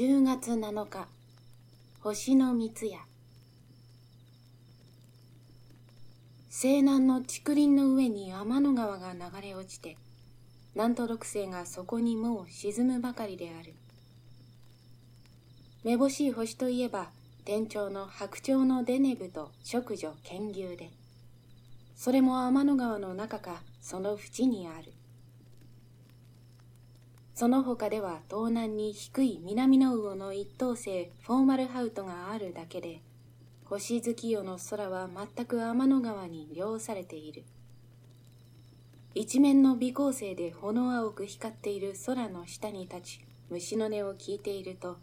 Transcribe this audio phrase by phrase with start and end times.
[0.00, 1.08] 10月7日
[2.00, 3.00] 星の三つ屋
[6.48, 9.98] 西南の竹林の上に天の川が流れ落ちて
[10.74, 13.74] 南都六星がそこにもう沈むばかりである。
[15.84, 17.10] めぼしい星といえば
[17.44, 20.88] 天頂の白鳥のデネブと食女剣牛で
[21.94, 24.94] それも天の川の中かその淵にある。
[27.34, 33.00] その他では東南に低い南の魚の一等星フォーマルハウトがあるだけで
[33.64, 37.44] 星月夜の空は全く天の川に両されている。
[39.14, 44.98] 一面の微光星で炎青く光っている空の下に立ち虫の音を聞いていると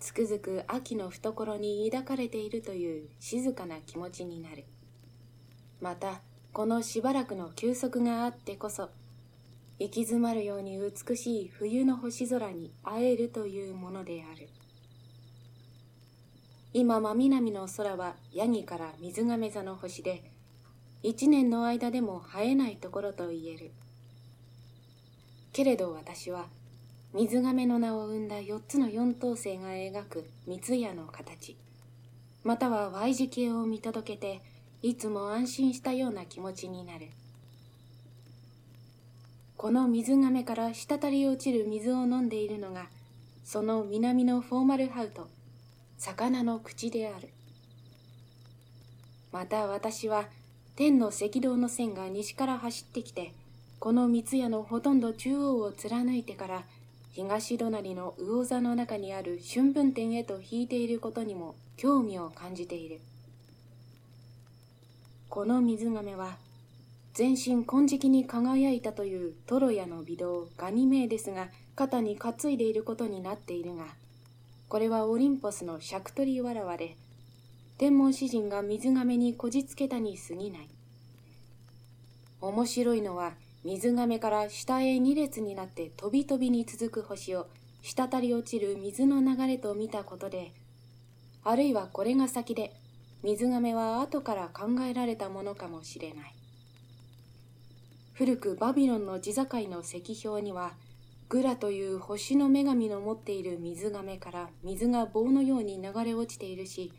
[0.00, 4.64] つくづく秋の懐に抱かれているという静かな気持ちになる。
[5.80, 8.90] またこのしばらくの休息があってこそ
[9.80, 14.50] 行き詰まるように美しい冬の星空に会えるというものである。
[16.74, 20.22] 今真南の空はヤギから水亀座の星で
[21.02, 23.70] 一年の間でも生えないところと言える。
[25.54, 26.44] けれど私は
[27.14, 31.56] 水亀の名を生んだ四つの四等星が描く三ツ矢の形
[32.44, 34.42] または Y 字形を見届けて
[34.82, 37.08] いつも安心したような気持ちになる。
[39.60, 42.86] この水亀から滴り落ちる水を飲んでいるのが
[43.44, 45.28] その南のフォーマルハウト
[45.98, 47.28] 魚の口である。
[49.32, 50.28] また私は
[50.76, 53.34] 天の赤道の線が西から走ってきて
[53.80, 56.62] この三ツ矢のほとんど中央を貫いてから
[57.12, 62.98] 東隣の魚座の中にある春分点へと引いていることにも興味を感じている。
[65.28, 66.38] この水亀は
[67.12, 73.84] 全身金色に輝いたというトロヤの微動ガニメーですが肩に担いでいることになっているが
[74.68, 76.96] これはオリンポスの尺取りわらわで
[77.78, 80.68] 天文詩人が水亀にこじつけたに過ぎない。
[82.42, 83.32] 面白いのは
[83.64, 87.46] 水亀から下へ二列になって飛び飛びに続く星を
[87.82, 90.52] 滴り落ちる水の流れと見たことで
[91.42, 92.74] あるいはこれが先で
[93.22, 96.34] 水亀は後から考えられたものかもしれない。
[98.20, 100.72] 古くバビロンの地境の石標には
[101.30, 106.92] グラという星の女神の持っている水亀から水が棒のように流れ落ちているし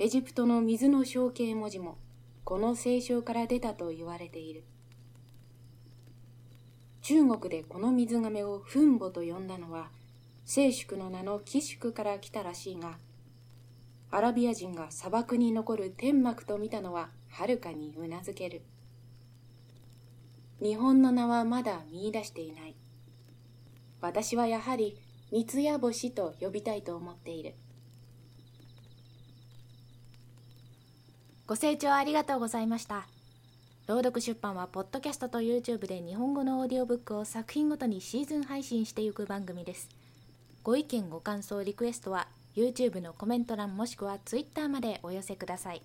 [0.00, 1.98] エジプトの水の象形文字も
[2.42, 4.64] この聖書から出たと言われている。
[7.02, 9.90] 中国でこの水亀をフンボと呼んだのは
[10.44, 12.98] 聖宿の名の寄宿から来たらしいが
[14.10, 18.62] アラビア人が砂漠に残る天幕と見たのははるかにうなずける。
[20.64, 22.74] 日本の名はまだ見出していない。
[24.00, 24.96] 私はやはり
[25.30, 27.54] 三ツ矢星と呼びたいと思っている。
[31.46, 33.06] ご清聴ありがとうございました。
[33.86, 39.90] 朗読出版はポッドキャストと YouTube で日本語のオーディオブックを作品ごとにシーズン配信していく番組です。
[40.62, 42.26] ご意見ご感想リクエストは
[42.56, 45.82] YouTube のコメント欄もしくは Twitter までお寄せください。